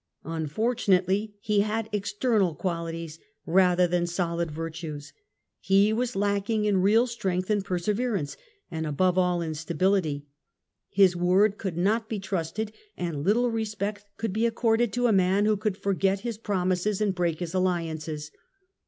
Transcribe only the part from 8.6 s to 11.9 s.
and above all in stability: his word could